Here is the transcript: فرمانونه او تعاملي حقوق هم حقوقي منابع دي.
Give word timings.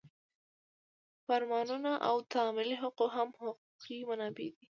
فرمانونه 1.25 1.91
او 2.09 2.15
تعاملي 2.33 2.75
حقوق 2.83 3.11
هم 3.17 3.29
حقوقي 3.41 3.97
منابع 4.09 4.47
دي. 4.57 4.67